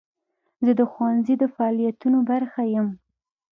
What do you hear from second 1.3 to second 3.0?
د فعالیتونو برخه یم.